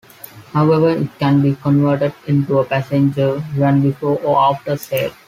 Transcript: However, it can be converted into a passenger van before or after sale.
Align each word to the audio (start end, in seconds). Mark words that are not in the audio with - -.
However, 0.51 0.89
it 0.89 1.15
can 1.19 1.43
be 1.43 1.53
converted 1.57 2.11
into 2.25 2.57
a 2.57 2.65
passenger 2.65 3.35
van 3.53 3.83
before 3.83 4.19
or 4.23 4.35
after 4.35 4.75
sale. 4.75 5.13